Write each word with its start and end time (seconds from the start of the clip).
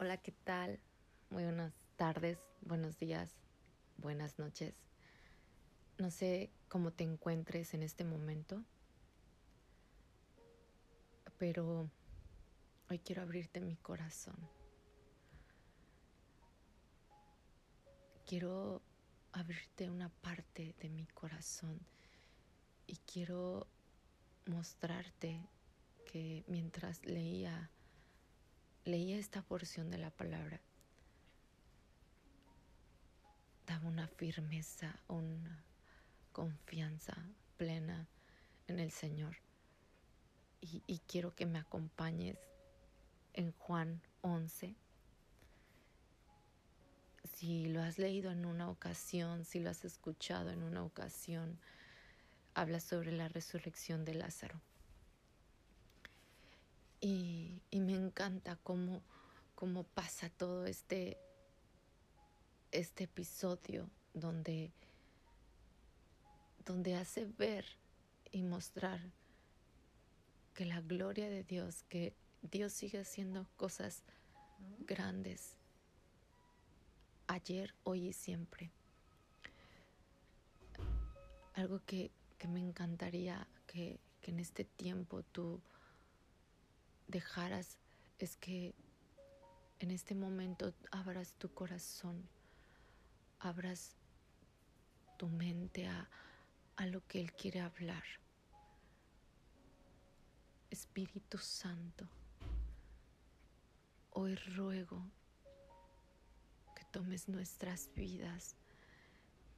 Hola, 0.00 0.16
¿qué 0.16 0.30
tal? 0.30 0.78
Muy 1.28 1.42
buenas 1.42 1.74
tardes, 1.96 2.38
buenos 2.60 2.96
días, 2.98 3.34
buenas 3.96 4.38
noches. 4.38 4.76
No 5.98 6.12
sé 6.12 6.52
cómo 6.68 6.92
te 6.92 7.02
encuentres 7.02 7.74
en 7.74 7.82
este 7.82 8.04
momento, 8.04 8.62
pero 11.36 11.90
hoy 12.88 13.00
quiero 13.00 13.22
abrirte 13.22 13.60
mi 13.60 13.74
corazón. 13.74 14.36
Quiero 18.24 18.80
abrirte 19.32 19.90
una 19.90 20.10
parte 20.10 20.76
de 20.78 20.90
mi 20.90 21.06
corazón 21.06 21.80
y 22.86 22.98
quiero 22.98 23.66
mostrarte 24.46 25.44
que 26.06 26.44
mientras 26.46 27.04
leía 27.04 27.72
leía 28.88 29.18
esta 29.18 29.42
porción 29.42 29.90
de 29.90 29.98
la 29.98 30.10
palabra, 30.10 30.60
daba 33.66 33.86
una 33.86 34.08
firmeza, 34.08 34.98
una 35.08 35.62
confianza 36.32 37.14
plena 37.58 38.08
en 38.66 38.80
el 38.80 38.90
Señor. 38.90 39.36
Y, 40.60 40.82
y, 40.86 40.98
quiero 41.00 41.34
que 41.36 41.46
me 41.46 41.58
acompañes 41.58 42.38
en 43.34 43.52
Juan 43.52 44.00
11. 44.22 44.74
Si 47.34 47.68
lo 47.68 47.82
has 47.82 47.98
leído 47.98 48.32
en 48.32 48.44
una 48.44 48.68
ocasión, 48.68 49.44
si 49.44 49.60
lo 49.60 49.70
has 49.70 49.84
escuchado 49.84 50.50
en 50.50 50.62
una 50.62 50.82
ocasión, 50.82 51.60
habla 52.54 52.80
sobre 52.80 53.12
la 53.12 53.28
resurrección 53.28 54.04
de 54.04 54.14
Lázaro. 54.14 54.60
Y, 57.00 57.60
me 57.72 57.94
encanta 57.94 58.56
cómo, 58.64 59.02
cómo 59.54 59.84
pasa 59.84 60.28
todo 60.30 60.66
este, 60.66 61.16
este 62.72 63.04
episodio 63.04 63.88
donde, 64.14 64.72
donde 66.66 66.96
hace 66.96 67.24
ver 67.24 67.64
y 68.32 68.42
mostrar 68.42 69.00
que 70.54 70.64
la 70.64 70.80
gloria 70.80 71.30
de 71.30 71.44
Dios, 71.44 71.84
que 71.88 72.14
Dios 72.42 72.72
sigue 72.72 72.98
haciendo 72.98 73.46
cosas 73.56 74.02
grandes 74.80 75.56
ayer, 77.28 77.74
hoy 77.84 78.08
y 78.08 78.12
siempre. 78.12 78.72
Algo 81.54 81.80
que, 81.86 82.10
que 82.38 82.48
me 82.48 82.60
encantaría 82.60 83.46
que, 83.66 84.00
que 84.20 84.32
en 84.32 84.40
este 84.40 84.64
tiempo 84.64 85.22
tú 85.22 85.60
dejaras 87.08 87.78
es 88.18 88.36
que 88.36 88.74
en 89.80 89.90
este 89.90 90.14
momento 90.14 90.72
abras 90.90 91.34
tu 91.38 91.52
corazón, 91.52 92.28
abras 93.40 93.96
tu 95.16 95.28
mente 95.28 95.88
a, 95.88 96.08
a 96.76 96.86
lo 96.86 97.04
que 97.06 97.20
Él 97.20 97.32
quiere 97.32 97.60
hablar. 97.60 98.04
Espíritu 100.70 101.38
Santo, 101.38 102.06
hoy 104.10 104.34
ruego 104.34 105.02
que 106.76 106.84
tomes 106.84 107.28
nuestras 107.28 107.90
vidas, 107.94 108.56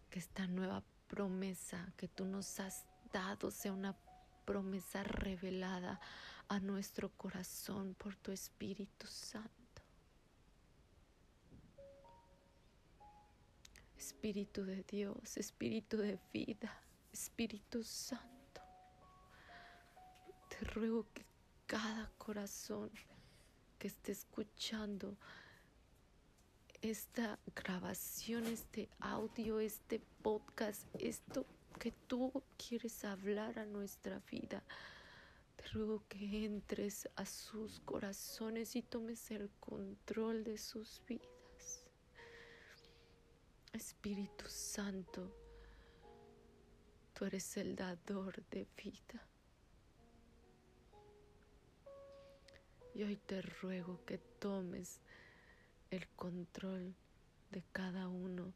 que 0.09 0.21
esta 0.21 0.47
nueva 0.47 0.84
promesa 1.09 1.93
que 1.97 2.06
tú 2.06 2.25
nos 2.25 2.61
has 2.61 2.84
dado 3.12 3.51
sea 3.51 3.73
una 3.73 3.97
promesa 4.45 5.03
revelada 5.03 6.01
a 6.51 6.59
nuestro 6.59 7.11
corazón 7.11 7.95
por 7.95 8.17
tu 8.17 8.33
Espíritu 8.33 9.06
Santo. 9.06 9.48
Espíritu 13.97 14.65
de 14.65 14.83
Dios, 14.83 15.37
Espíritu 15.37 15.98
de 15.98 16.19
vida, 16.33 16.83
Espíritu 17.12 17.84
Santo. 17.84 18.60
Te 20.49 20.65
ruego 20.65 21.06
que 21.15 21.25
cada 21.66 22.10
corazón 22.19 22.91
que 23.78 23.87
esté 23.87 24.10
escuchando 24.10 25.16
esta 26.83 27.39
grabación, 27.55 28.47
este 28.47 28.89
audio, 28.99 29.60
este 29.60 30.00
podcast, 30.21 30.84
esto 30.99 31.47
que 31.78 31.93
tú 32.09 32.43
quieres 32.59 33.05
hablar 33.05 33.60
a 33.60 33.65
nuestra 33.66 34.21
vida. 34.28 34.65
Te 35.60 35.69
ruego 35.69 36.03
que 36.09 36.47
entres 36.47 37.06
a 37.16 37.26
sus 37.26 37.81
corazones 37.81 38.76
y 38.76 38.82
tomes 38.82 39.31
el 39.31 39.50
control 39.60 40.43
de 40.43 40.56
sus 40.56 41.03
vidas. 41.06 41.84
Espíritu 43.71 44.47
Santo, 44.48 45.31
tú 47.12 47.26
eres 47.26 47.59
el 47.59 47.76
dador 47.76 48.43
de 48.48 48.66
vida. 48.75 49.28
Y 52.94 53.03
hoy 53.03 53.16
te 53.16 53.42
ruego 53.42 54.03
que 54.06 54.16
tomes 54.16 55.03
el 55.91 56.09
control 56.16 56.94
de 57.50 57.62
cada 57.71 58.09
uno 58.09 58.54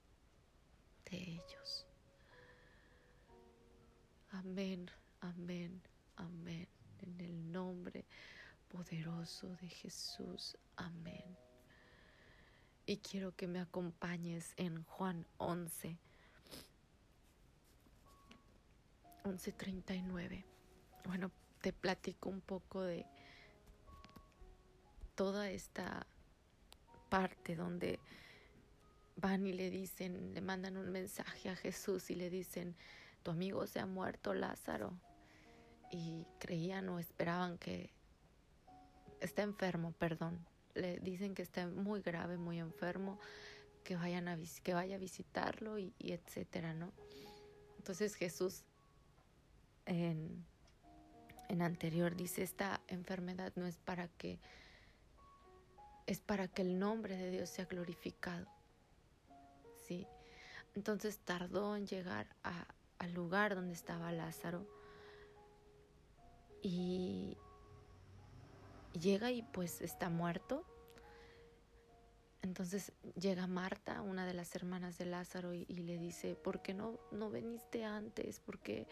de 1.10 1.18
ellos. 1.18 1.86
Amén, 4.30 4.90
amén, 5.20 5.82
amén. 6.16 6.73
En 7.02 7.20
el 7.20 7.52
nombre 7.52 8.04
poderoso 8.68 9.48
de 9.56 9.68
Jesús. 9.68 10.56
Amén. 10.76 11.36
Y 12.86 12.98
quiero 12.98 13.34
que 13.34 13.46
me 13.46 13.60
acompañes 13.60 14.52
en 14.56 14.82
Juan 14.84 15.26
11. 15.38 15.96
11.39. 19.24 20.44
Bueno, 21.04 21.30
te 21.62 21.72
platico 21.72 22.28
un 22.28 22.40
poco 22.40 22.82
de 22.82 23.06
toda 25.14 25.50
esta 25.50 26.06
parte 27.08 27.56
donde 27.56 28.00
van 29.16 29.46
y 29.46 29.52
le 29.52 29.70
dicen, 29.70 30.34
le 30.34 30.40
mandan 30.40 30.76
un 30.76 30.90
mensaje 30.90 31.48
a 31.48 31.56
Jesús 31.56 32.10
y 32.10 32.16
le 32.16 32.28
dicen, 32.28 32.76
tu 33.22 33.30
amigo 33.30 33.66
se 33.66 33.80
ha 33.80 33.86
muerto 33.86 34.34
Lázaro. 34.34 34.92
Y 35.96 36.26
creían 36.40 36.88
o 36.88 36.98
esperaban 36.98 37.56
que 37.56 37.88
está 39.20 39.42
enfermo, 39.42 39.92
perdón. 39.92 40.44
Le 40.74 40.98
dicen 40.98 41.36
que 41.36 41.42
está 41.42 41.68
muy 41.68 42.00
grave, 42.00 42.36
muy 42.36 42.58
enfermo, 42.58 43.20
que 43.84 43.94
vayan 43.94 44.26
a 44.26 44.36
que 44.64 44.74
vaya 44.74 44.96
a 44.96 44.98
visitarlo 44.98 45.78
y, 45.78 45.94
y 46.00 46.10
etcétera, 46.10 46.74
¿no? 46.74 46.90
Entonces 47.78 48.16
Jesús 48.16 48.64
en, 49.86 50.44
en 51.48 51.62
anterior 51.62 52.16
dice 52.16 52.42
esta 52.42 52.80
enfermedad 52.88 53.52
no 53.54 53.64
es 53.64 53.78
para 53.78 54.08
que 54.08 54.40
es 56.08 56.18
para 56.18 56.48
que 56.48 56.62
el 56.62 56.80
nombre 56.80 57.16
de 57.16 57.30
Dios 57.30 57.50
sea 57.50 57.66
glorificado. 57.66 58.48
¿Sí? 59.86 60.08
Entonces 60.74 61.20
tardó 61.20 61.76
en 61.76 61.86
llegar 61.86 62.26
a, 62.42 62.66
al 62.98 63.14
lugar 63.14 63.54
donde 63.54 63.74
estaba 63.74 64.10
Lázaro 64.10 64.66
y 66.64 67.36
llega 68.98 69.30
y 69.30 69.42
pues 69.42 69.82
está 69.82 70.08
muerto. 70.08 70.64
Entonces 72.40 72.92
llega 73.20 73.46
Marta, 73.46 74.00
una 74.00 74.26
de 74.26 74.34
las 74.34 74.54
hermanas 74.54 74.98
de 74.98 75.04
Lázaro, 75.04 75.54
y, 75.54 75.66
le 75.66 75.98
dice, 75.98 76.34
¿por 76.34 76.60
qué 76.62 76.74
no, 76.74 76.98
no 77.12 77.30
veniste 77.30 77.84
antes? 77.84 78.40
Porque 78.40 78.86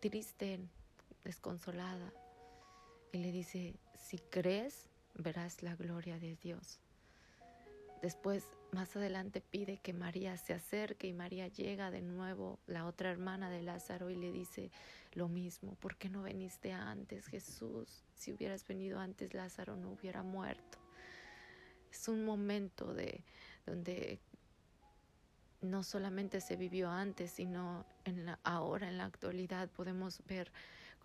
triste, 0.00 0.60
desconsolada. 1.24 2.12
Y 3.12 3.18
le 3.18 3.30
dice, 3.30 3.76
si 3.94 4.18
crees, 4.18 4.88
verás 5.14 5.62
la 5.62 5.76
gloria 5.76 6.18
de 6.18 6.36
Dios. 6.36 6.80
Después, 8.02 8.44
más 8.76 8.94
adelante, 8.94 9.40
pide 9.40 9.78
que 9.78 9.94
María 9.94 10.36
se 10.36 10.52
acerque 10.52 11.06
y 11.06 11.14
María 11.14 11.48
llega 11.48 11.90
de 11.90 12.02
nuevo, 12.02 12.60
la 12.66 12.84
otra 12.84 13.10
hermana 13.10 13.48
de 13.48 13.62
Lázaro, 13.62 14.10
y 14.10 14.16
le 14.16 14.30
dice 14.30 14.70
lo 15.14 15.28
mismo, 15.28 15.76
¿por 15.76 15.96
qué 15.96 16.10
no 16.10 16.22
veniste 16.22 16.72
antes, 16.72 17.26
Jesús? 17.26 18.04
Si 18.14 18.32
hubieras 18.32 18.68
venido 18.68 19.00
antes, 19.00 19.32
Lázaro 19.32 19.76
no 19.76 19.92
hubiera 19.92 20.22
muerto. 20.22 20.78
Es 21.90 22.06
un 22.06 22.26
momento 22.26 22.92
de 22.92 23.24
donde 23.64 24.20
no 25.62 25.82
solamente 25.82 26.42
se 26.42 26.56
vivió 26.56 26.90
antes, 26.90 27.30
sino 27.30 27.86
en 28.04 28.26
la, 28.26 28.38
ahora, 28.44 28.90
en 28.90 28.98
la 28.98 29.06
actualidad, 29.06 29.70
podemos 29.70 30.20
ver 30.28 30.52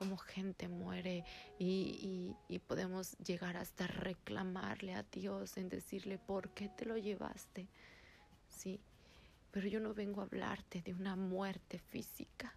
cómo 0.01 0.18
gente 0.18 0.68
muere 0.68 1.24
y, 1.59 2.36
y, 2.50 2.57
podemos 2.57 3.15
llegar 3.19 3.56
hasta 3.56 3.86
reclamarle 3.86 4.95
a 4.95 5.03
Dios 5.03 5.57
en 5.57 5.69
decirle, 5.69 6.18
¿por 6.18 6.50
qué 6.56 6.69
te 6.69 6.86
lo 6.86 6.98
llevaste? 6.98 7.68
Sí, 8.50 8.81
pero 9.51 9.68
yo 9.68 9.80
no 9.80 9.94
vengo 9.94 10.21
a 10.21 10.24
hablarte 10.24 10.81
de 10.81 10.95
una 10.95 11.15
muerte 11.15 11.77
física. 11.77 12.51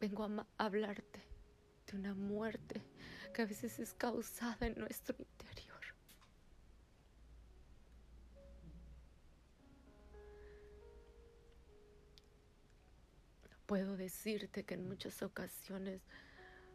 Vengo 0.00 0.24
a 0.24 0.46
hablarte 0.58 1.20
de 1.86 1.96
una 1.96 2.14
muerte 2.14 2.82
que 3.32 3.42
a 3.42 3.46
veces 3.46 3.78
es 3.78 3.94
causada 3.94 4.66
en 4.66 4.76
nuestro 4.80 5.14
interior. 5.16 5.65
Puedo 13.66 13.96
decirte 13.96 14.64
que 14.64 14.74
en 14.74 14.88
muchas 14.88 15.22
ocasiones 15.22 16.00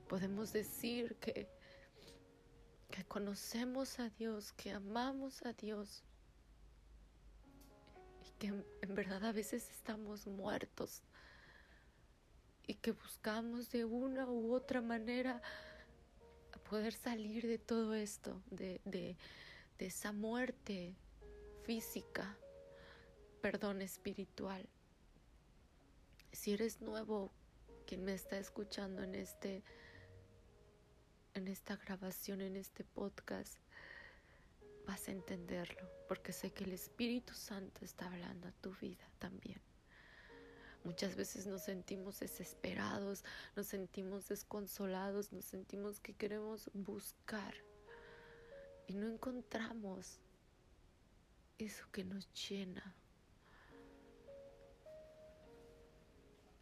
podemos 0.09 0.51
decir 0.51 1.15
que, 1.15 1.47
conocemos 3.07 3.99
a 3.99 4.09
Dios, 4.09 4.51
que 4.53 4.71
amamos 4.71 5.45
a 5.45 5.53
Dios 5.53 6.03
y 8.25 8.31
que 8.37 8.47
en 8.47 8.95
verdad 8.95 9.23
a 9.25 9.31
veces 9.31 9.69
estamos 9.71 10.27
muertos 10.27 11.01
y 12.67 12.75
que 12.75 12.91
buscamos 12.91 13.71
de 13.71 13.85
una 13.85 14.27
u 14.27 14.53
otra 14.53 14.81
manera 14.81 15.41
poder 16.69 16.93
salir 16.93 17.47
de 17.47 17.57
todo 17.57 17.93
esto, 17.93 18.41
de, 18.49 18.79
de, 18.85 19.17
de 19.77 19.85
esa 19.85 20.13
muerte 20.13 20.95
física, 21.63 22.37
perdón, 23.41 23.81
espiritual. 23.81 24.67
Si 26.31 26.53
eres 26.53 26.81
nuevo, 26.81 27.31
quien 27.85 28.03
me 28.03 28.13
está 28.13 28.37
escuchando 28.37 29.03
en 29.03 29.15
este 29.15 29.63
en 31.33 31.47
esta 31.47 31.77
grabación, 31.77 32.41
en 32.41 32.57
este 32.57 32.83
podcast, 32.83 33.57
vas 34.85 35.07
a 35.07 35.11
entenderlo, 35.11 35.89
porque 36.07 36.33
sé 36.33 36.51
que 36.51 36.65
el 36.65 36.73
Espíritu 36.73 37.33
Santo 37.33 37.85
está 37.85 38.07
hablando 38.07 38.47
a 38.49 38.51
tu 38.51 38.73
vida 38.75 39.09
también. 39.19 39.61
Muchas 40.83 41.15
veces 41.15 41.45
nos 41.45 41.63
sentimos 41.63 42.19
desesperados, 42.19 43.23
nos 43.55 43.67
sentimos 43.67 44.27
desconsolados, 44.27 45.31
nos 45.31 45.45
sentimos 45.45 45.99
que 45.99 46.15
queremos 46.15 46.69
buscar 46.73 47.53
y 48.87 48.95
no 48.95 49.07
encontramos 49.07 50.19
eso 51.59 51.85
que 51.91 52.03
nos 52.03 52.27
llena. 52.33 52.95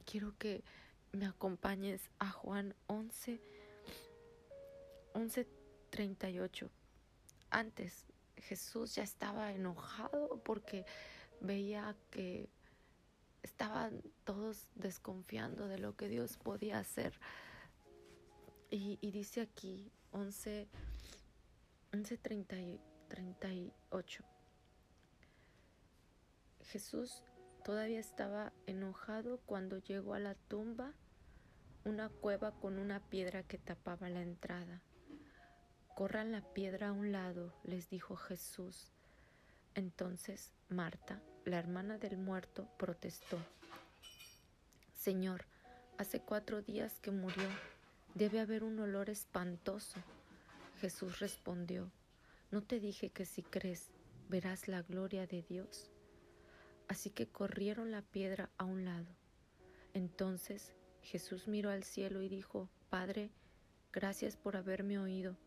Quiero 0.10 0.36
que 0.40 0.64
me 1.12 1.28
acompañes 1.28 2.10
a 2.18 2.32
Juan 2.32 2.74
11, 2.88 3.40
11:38. 5.14 6.68
Antes 7.52 8.08
Jesús 8.38 8.96
ya 8.96 9.04
estaba 9.04 9.54
enojado 9.54 10.42
porque 10.44 10.84
veía 11.42 11.96
que 12.10 12.50
estaban 13.44 14.02
todos 14.24 14.68
desconfiando 14.74 15.68
de 15.68 15.78
lo 15.78 15.96
que 15.96 16.08
Dios 16.08 16.38
podía 16.38 16.80
hacer. 16.80 17.14
Y, 18.72 18.98
dice 19.12 19.42
aquí 19.42 19.92
11, 20.12 20.68
11 21.94 22.18
38. 22.18 24.24
Jesús 26.64 27.22
todavía 27.64 28.00
estaba 28.00 28.54
enojado 28.66 29.40
cuando 29.46 29.78
llegó 29.78 30.14
a 30.14 30.20
la 30.20 30.36
tumba, 30.36 30.94
una 31.86 32.10
cueva 32.10 32.52
con 32.52 32.80
una 32.80 33.00
piedra 33.00 33.44
que 33.44 33.58
tapaba 33.58 34.10
la 34.10 34.22
entrada. 34.22 34.82
Corran 35.96 36.32
la 36.32 36.42
piedra 36.42 36.90
a 36.90 36.92
un 36.94 37.12
lado, 37.12 37.54
les 37.64 37.90
dijo 37.90 38.16
Jesús. 38.16 38.92
Entonces 39.76 40.54
Marta, 40.70 41.22
la 41.46 41.58
hermana 41.60 41.98
del 41.98 42.18
muerto, 42.18 42.68
protestó. 42.78 43.38
Señor, 44.94 45.46
hace 45.98 46.22
cuatro 46.22 46.62
días 46.62 47.00
que 47.00 47.12
murió. 47.12 47.48
Debe 48.16 48.40
haber 48.40 48.64
un 48.64 48.80
olor 48.80 49.10
espantoso. 49.10 50.00
Jesús 50.80 51.20
respondió, 51.20 51.92
¿no 52.52 52.64
te 52.64 52.80
dije 52.80 53.10
que 53.10 53.26
si 53.26 53.44
crees 53.44 53.90
verás 54.30 54.68
la 54.68 54.82
gloria 54.82 55.28
de 55.28 55.42
Dios? 55.42 55.90
Así 56.90 57.10
que 57.10 57.30
corrieron 57.30 57.92
la 57.92 58.02
piedra 58.02 58.50
a 58.58 58.66
un 58.66 58.84
lado. 58.84 59.16
Entonces 59.94 60.74
Jesús 61.02 61.48
miró 61.48 61.70
al 61.70 61.86
cielo 61.86 62.22
y 62.22 62.28
dijo, 62.28 62.70
Padre, 62.90 63.32
gracias 63.94 64.36
por 64.36 64.58
haberme 64.58 65.00
oído. 65.00 65.38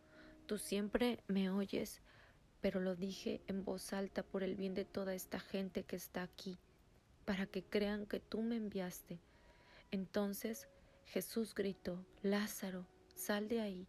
Tú 0.47 0.57
siempre 0.57 1.23
me 1.29 1.51
oyes 1.51 2.01
pero 2.63 2.81
lo 2.81 2.95
dije 2.95 3.43
en 3.49 3.65
voz 3.65 3.93
alta 3.93 4.23
por 4.23 4.45
el 4.45 4.55
bien 4.55 4.73
de 4.73 4.85
toda 4.85 5.15
esta 5.15 5.41
gente 5.41 5.83
que 5.83 5.97
está 5.97 6.23
aquí, 6.23 6.57
para 7.27 7.45
que 7.45 7.65
crean 7.65 8.07
que 8.07 8.21
tú 8.21 8.41
me 8.41 8.57
enviaste. 8.57 9.19
Entonces 9.91 10.69
Jesús 11.05 11.57
gritó, 11.57 12.07
Lázaro, 12.23 12.87
sal 13.17 13.49
de 13.49 13.61
ahí. 13.61 13.89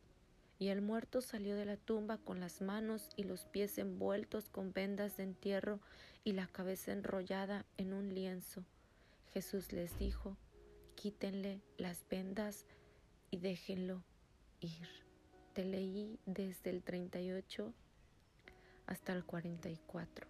Y 0.64 0.70
el 0.70 0.82
muerto 0.82 1.20
salió 1.20 1.58
de 1.58 1.66
la 1.66 1.76
tumba 1.76 2.20
con 2.20 2.40
las 2.40 2.62
manos 2.62 3.10
y 3.18 3.24
los 3.24 3.44
pies 3.44 3.78
envueltos 3.78 4.48
con 4.48 4.72
vendas 4.72 5.18
de 5.18 5.24
entierro 5.24 5.82
y 6.24 6.32
la 6.32 6.48
cabeza 6.48 6.94
enrollada 6.94 7.66
en 7.76 7.92
un 7.92 8.14
lienzo. 8.16 8.64
Jesús 9.34 9.74
les 9.74 10.00
dijo, 10.00 10.38
quítenle 10.96 11.62
las 11.78 12.08
vendas 12.08 12.66
y 13.30 13.40
déjenlo 13.40 14.06
ir. 14.62 14.88
Te 15.52 15.66
leí 15.66 16.18
desde 16.26 16.70
el 16.70 16.82
38 16.82 17.74
hasta 18.86 19.12
el 19.12 19.26
44. 19.26 20.28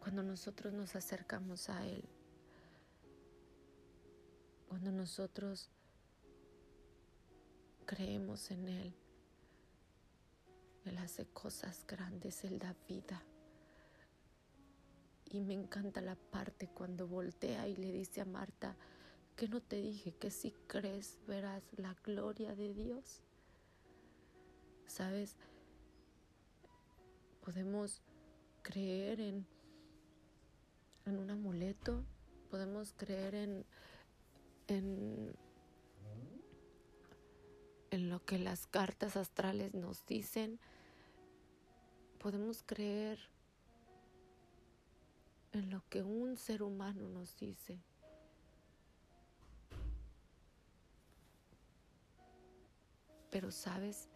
Cuando 0.00 0.24
nosotros 0.24 0.72
nos 0.72 0.96
acercamos 0.96 1.68
a 1.70 1.86
Él, 1.86 2.02
cuando 4.66 4.90
nosotros 4.90 5.70
creemos 7.84 8.50
en 8.50 8.68
Él, 8.68 8.94
Él 10.84 10.98
hace 10.98 11.26
cosas 11.26 11.84
grandes, 11.86 12.44
Él 12.44 12.58
da 12.58 12.74
vida. 12.88 13.22
Y 15.30 15.40
me 15.40 15.54
encanta 15.54 16.00
la 16.00 16.16
parte 16.16 16.68
cuando 16.68 17.08
voltea 17.08 17.66
y 17.66 17.76
le 17.76 17.90
dice 17.92 18.20
a 18.20 18.24
Marta, 18.24 18.76
que 19.36 19.48
no 19.48 19.60
te 19.60 19.76
dije 19.76 20.12
que 20.12 20.30
si 20.30 20.52
crees 20.68 21.18
verás 21.26 21.62
la 21.76 21.94
gloria 22.04 22.54
de 22.54 22.72
Dios. 22.72 23.20
¿Sabes? 24.86 25.36
Podemos 27.44 28.00
creer 28.62 29.20
en, 29.20 29.46
en 31.04 31.18
un 31.18 31.30
amuleto, 31.30 32.04
podemos 32.50 32.92
creer 32.92 33.34
en, 33.34 33.66
en, 34.68 35.34
en 37.94 38.10
lo 38.10 38.24
que 38.24 38.38
las 38.38 38.66
cartas 38.66 39.16
astrales 39.16 39.72
nos 39.72 40.04
dicen, 40.06 40.58
podemos 42.18 42.62
creer 42.64 43.18
en 45.52 45.70
lo 45.70 45.82
que 45.88 46.02
un 46.02 46.36
ser 46.36 46.62
humano 46.62 47.08
nos 47.08 47.36
dice. 47.36 47.78
Pero 53.30 53.50
sabes, 53.50 54.08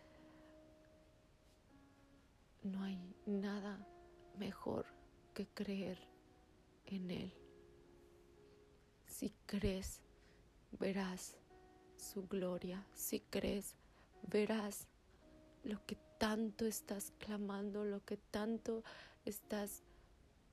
no 2.62 2.82
hay 2.82 2.98
nada 3.26 3.86
mejor 4.38 4.86
que 5.34 5.46
creer 5.46 5.98
en 6.86 7.10
Él. 7.10 7.32
Si 9.06 9.32
crees, 9.46 10.00
verás 10.78 11.36
su 11.98 12.26
gloria. 12.26 12.86
Si 12.94 13.20
crees, 13.20 13.74
verás 14.22 14.86
lo 15.64 15.84
que 15.84 15.96
tanto 16.18 16.64
estás 16.64 17.12
clamando, 17.18 17.84
lo 17.84 18.04
que 18.04 18.16
tanto 18.16 18.84
estás 19.24 19.82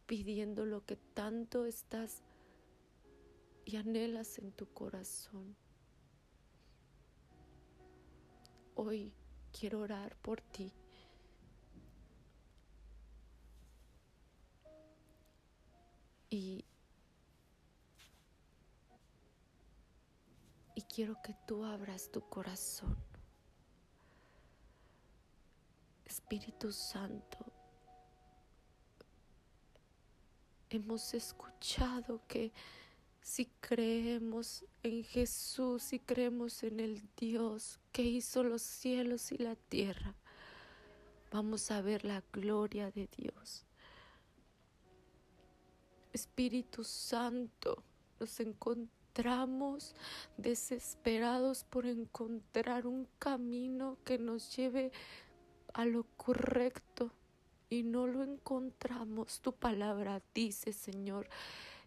pidiendo, 0.05 0.65
lo 0.65 0.85
que 0.85 0.95
tanto 0.95 1.65
estás 1.65 2.23
y 3.65 3.77
anhelas 3.77 4.37
en 4.39 4.51
tu 4.51 4.67
corazón. 4.67 5.55
Hoy 8.75 9.13
quiero 9.51 9.79
orar 9.79 10.15
por 10.17 10.41
ti. 10.41 10.71
Y, 20.75 20.81
quiero 20.81 21.21
que 21.21 21.33
tú 21.47 21.63
abras 21.63 22.11
tu 22.11 22.21
corazón. 22.29 22.95
Espíritu 26.05 26.71
Santo, 26.71 27.37
hemos 30.69 31.13
escuchado 31.13 32.21
que 32.27 32.51
si 33.21 33.45
creemos 33.59 34.63
en 34.83 35.03
Jesús, 35.03 35.83
si 35.83 35.99
creemos 35.99 36.61
en 36.63 36.79
el 36.79 37.01
Dios 37.17 37.79
que 37.91 38.03
hizo 38.03 38.43
los 38.43 38.61
cielos 38.61 39.31
y 39.31 39.37
la 39.37 39.55
tierra, 39.55 40.15
vamos 41.31 41.71
a 41.71 41.81
ver 41.81 42.05
la 42.05 42.23
gloria 42.31 42.91
de 42.91 43.07
Dios. 43.07 43.65
Espíritu 46.13 46.83
Santo, 46.83 47.83
nos 48.19 48.39
encontramos 48.39 49.04
encontramos 49.15 49.95
desesperados 50.35 51.63
por 51.63 51.85
encontrar 51.85 52.85
un 52.85 53.07
camino 53.17 53.97
que 54.03 54.17
nos 54.17 54.53
lleve 54.57 54.91
a 55.73 55.85
lo 55.85 56.03
correcto 56.17 57.11
y 57.69 57.83
no 57.83 58.07
lo 58.07 58.23
encontramos. 58.23 59.39
Tu 59.39 59.53
palabra 59.53 60.21
dice, 60.33 60.73
Señor, 60.73 61.29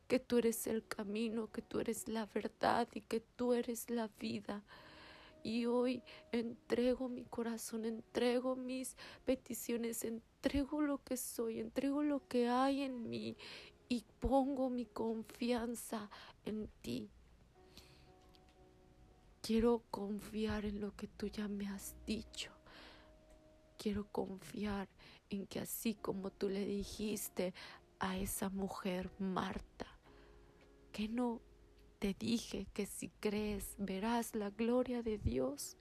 que 0.07 0.19
tú 0.19 0.39
eres 0.39 0.67
el 0.67 0.87
camino, 0.87 1.51
que 1.53 1.61
tú 1.61 1.81
eres 1.81 2.09
la 2.09 2.25
verdad 2.25 2.89
y 2.95 3.03
que 3.03 3.21
tú 3.21 3.53
eres 3.53 3.91
la 3.91 4.09
vida. 4.19 4.63
Y 5.43 5.67
hoy 5.67 6.03
entrego 6.33 7.11
mi 7.11 7.25
corazón, 7.25 7.85
entrego 7.85 8.57
mis 8.57 8.97
peticiones, 9.27 10.03
entrego 10.03 10.81
lo 10.81 11.05
que 11.05 11.19
soy, 11.19 11.61
entrego 11.61 12.03
lo 12.03 12.27
que 12.27 12.49
hay 12.49 12.83
en 12.83 13.11
mí 13.11 13.37
y 13.91 14.03
pongo 14.19 14.71
mi 14.71 14.87
confianza 14.87 16.09
en 16.47 16.69
ti. 16.81 17.11
Quiero 19.49 19.83
confiar 19.91 20.67
en 20.67 20.83
lo 20.83 20.95
que 20.95 21.09
tú 21.09 21.27
ya 21.29 21.49
me 21.49 21.67
has 21.69 21.97
dicho. 22.05 22.53
Quiero 23.79 24.07
confiar 24.13 24.91
en 25.31 25.47
que 25.47 25.61
así 25.61 25.95
como 25.95 26.31
tú 26.31 26.51
le 26.51 26.67
dijiste 26.67 27.55
a 27.99 28.19
esa 28.19 28.51
mujer 28.51 29.11
Marta, 29.19 29.87
que 30.93 31.09
no 31.09 31.41
te 31.99 32.13
dije 32.13 32.67
que 32.75 32.85
si 32.85 33.09
crees 33.21 33.75
verás 33.79 34.35
la 34.35 34.51
gloria 34.51 35.03
de 35.03 35.17
Dios. 35.17 35.79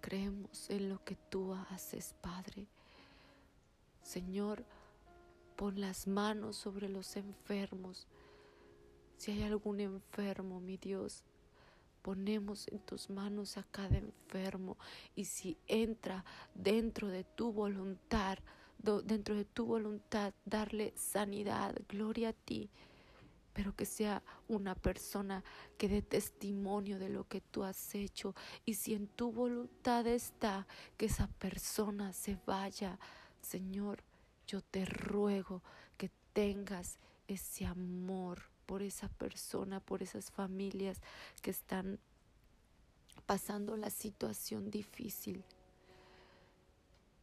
Creemos 0.00 0.70
en 0.70 0.88
lo 0.88 1.02
que 1.02 1.16
tú 1.16 1.52
haces, 1.52 2.14
Padre. 2.20 2.68
Señor, 4.02 4.64
pon 5.56 5.80
las 5.80 6.06
manos 6.06 6.54
sobre 6.54 6.88
los 6.88 7.16
enfermos. 7.16 8.06
Si 9.16 9.32
hay 9.32 9.42
algún 9.42 9.80
enfermo, 9.80 10.60
mi 10.60 10.76
Dios, 10.76 11.24
ponemos 12.02 12.68
en 12.68 12.78
tus 12.80 13.10
manos 13.10 13.56
a 13.56 13.64
cada 13.64 13.96
enfermo. 13.98 14.76
Y 15.14 15.24
si 15.24 15.56
entra 15.66 16.24
dentro 16.54 17.08
de 17.08 17.24
tu 17.24 17.52
voluntad, 17.52 18.38
dentro 19.04 19.34
de 19.34 19.44
tu 19.44 19.66
voluntad, 19.66 20.32
darle 20.44 20.92
sanidad, 20.96 21.74
gloria 21.88 22.28
a 22.28 22.32
ti, 22.32 22.70
pero 23.52 23.74
que 23.74 23.86
sea 23.86 24.22
una 24.48 24.74
persona 24.74 25.42
que 25.78 25.88
dé 25.88 26.02
testimonio 26.02 26.98
de 26.98 27.08
lo 27.08 27.26
que 27.26 27.40
tú 27.40 27.64
has 27.64 27.94
hecho. 27.94 28.34
Y 28.64 28.74
si 28.74 28.94
en 28.94 29.08
tu 29.08 29.32
voluntad 29.32 30.06
está 30.06 30.66
que 30.98 31.06
esa 31.06 31.26
persona 31.26 32.12
se 32.12 32.38
vaya, 32.46 32.98
Señor, 33.40 34.04
yo 34.46 34.60
te 34.60 34.84
ruego 34.84 35.62
que 35.96 36.10
tengas 36.34 36.98
ese 37.26 37.64
amor 37.64 38.42
por 38.66 38.82
esa 38.82 39.08
persona, 39.08 39.80
por 39.80 40.02
esas 40.02 40.30
familias 40.30 41.00
que 41.40 41.50
están 41.50 41.98
pasando 43.24 43.76
la 43.76 43.90
situación 43.90 44.70
difícil. 44.70 45.44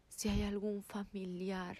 Si 0.09 0.29
hay 0.29 0.43
algún 0.43 0.83
familiar 0.83 1.77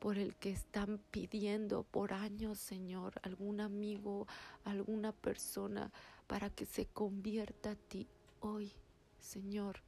por 0.00 0.18
el 0.18 0.36
que 0.36 0.50
están 0.50 1.00
pidiendo 1.10 1.84
por 1.84 2.12
años, 2.12 2.58
Señor, 2.58 3.14
algún 3.22 3.60
amigo, 3.60 4.26
alguna 4.64 5.12
persona 5.12 5.90
para 6.26 6.50
que 6.50 6.66
se 6.66 6.86
convierta 6.86 7.70
a 7.70 7.76
ti 7.76 8.08
hoy, 8.40 8.72
Señor, 9.20 9.80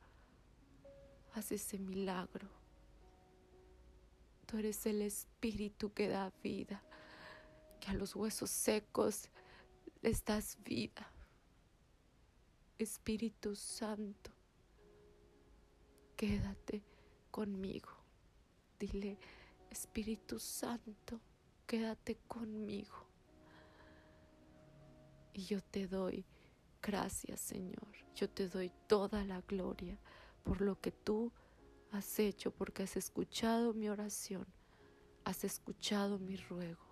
haz 1.34 1.52
ese 1.52 1.78
milagro. 1.78 2.48
Tú 4.46 4.58
eres 4.58 4.86
el 4.86 5.02
espíritu 5.02 5.92
que 5.92 6.08
da 6.08 6.32
vida 6.42 6.82
a 7.86 7.94
los 7.94 8.14
huesos 8.14 8.50
secos 8.50 9.28
les 10.02 10.24
das 10.24 10.56
vida. 10.64 11.10
Espíritu 12.78 13.54
Santo, 13.54 14.30
quédate 16.16 16.82
conmigo. 17.30 17.90
Dile, 18.78 19.18
Espíritu 19.70 20.38
Santo, 20.38 21.20
quédate 21.66 22.18
conmigo. 22.28 23.06
Y 25.32 25.44
yo 25.44 25.62
te 25.62 25.86
doy 25.86 26.24
gracias, 26.82 27.40
Señor. 27.40 27.88
Yo 28.14 28.28
te 28.28 28.48
doy 28.48 28.70
toda 28.86 29.24
la 29.24 29.40
gloria 29.42 29.98
por 30.44 30.60
lo 30.60 30.80
que 30.80 30.92
tú 30.92 31.32
has 31.90 32.18
hecho, 32.18 32.50
porque 32.50 32.82
has 32.84 32.96
escuchado 32.96 33.74
mi 33.74 33.88
oración, 33.88 34.46
has 35.24 35.44
escuchado 35.44 36.18
mi 36.18 36.36
ruego. 36.36 36.85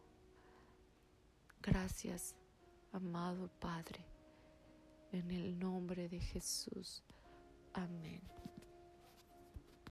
Gracias, 1.66 2.36
amado 2.92 3.48
Padre, 3.58 4.04
en 5.12 5.30
el 5.30 5.58
nombre 5.58 6.10
de 6.10 6.20
Jesús. 6.20 7.02
Amén. 7.72 8.20